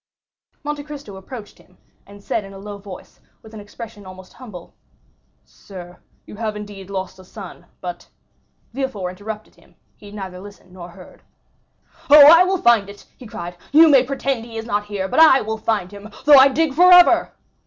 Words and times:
Monte 0.63 0.83
Cristo 0.83 1.15
approached 1.15 1.59
him, 1.59 1.77
and 2.07 2.23
said 2.23 2.43
in 2.43 2.53
a 2.53 2.57
low 2.57 2.79
voice, 2.79 3.19
with 3.43 3.53
an 3.53 3.59
expression 3.59 4.03
almost 4.03 4.33
humble: 4.33 4.73
"Sir, 5.45 5.99
you 6.25 6.37
have 6.37 6.55
indeed 6.55 6.89
lost 6.89 7.19
a 7.19 7.23
son; 7.23 7.67
but——" 7.81 8.07
Villefort 8.73 9.11
interrupted 9.11 9.53
him; 9.53 9.75
he 9.95 10.07
had 10.07 10.15
neither 10.15 10.39
listened 10.39 10.71
nor 10.73 10.89
heard. 10.89 11.21
"Oh, 12.09 12.25
I 12.31 12.43
will 12.43 12.57
find 12.63 12.89
it," 12.89 13.05
he 13.15 13.27
cried; 13.27 13.57
"you 13.71 13.87
may 13.89 14.03
pretend 14.03 14.43
he 14.43 14.57
is 14.57 14.65
not 14.65 14.85
here, 14.85 15.07
but 15.07 15.19
I 15.19 15.41
will 15.41 15.59
find 15.59 15.91
him, 15.91 16.09
though 16.25 16.33
I 16.33 16.47
dig 16.47 16.73
forever!" 16.73 17.33